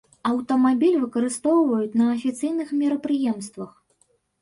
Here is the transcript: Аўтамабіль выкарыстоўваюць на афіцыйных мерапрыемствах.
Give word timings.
Аўтамабіль 0.29 0.97
выкарыстоўваюць 1.03 1.97
на 2.01 2.09
афіцыйных 2.17 2.67
мерапрыемствах. 2.83 3.81